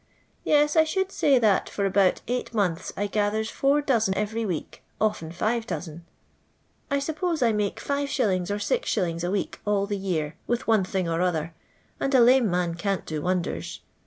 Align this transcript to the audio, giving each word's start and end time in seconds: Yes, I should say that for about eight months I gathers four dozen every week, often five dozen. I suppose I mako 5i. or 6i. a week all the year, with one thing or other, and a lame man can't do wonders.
Yes, 0.43 0.75
I 0.75 0.83
should 0.83 1.11
say 1.11 1.37
that 1.37 1.69
for 1.69 1.85
about 1.85 2.21
eight 2.27 2.55
months 2.55 2.91
I 2.97 3.05
gathers 3.05 3.51
four 3.51 3.83
dozen 3.83 4.17
every 4.17 4.47
week, 4.47 4.81
often 4.99 5.31
five 5.31 5.67
dozen. 5.67 6.05
I 6.89 6.97
suppose 6.97 7.43
I 7.43 7.51
mako 7.51 7.75
5i. 7.75 8.49
or 8.49 8.55
6i. 8.79 9.23
a 9.23 9.29
week 9.29 9.59
all 9.63 9.85
the 9.85 9.97
year, 9.99 10.37
with 10.47 10.65
one 10.65 10.83
thing 10.83 11.07
or 11.07 11.21
other, 11.21 11.53
and 11.99 12.15
a 12.15 12.19
lame 12.19 12.49
man 12.49 12.73
can't 12.73 13.05
do 13.05 13.21
wonders. 13.21 13.81